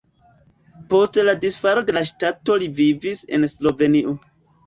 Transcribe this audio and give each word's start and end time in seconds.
Post 0.93 1.19
la 1.27 1.33
disfalo 1.43 1.83
de 1.89 1.93
la 1.97 2.03
ŝtato 2.11 2.57
li 2.63 2.71
vivis 2.79 3.23
en 3.39 3.49
Slovenio. 3.57 4.15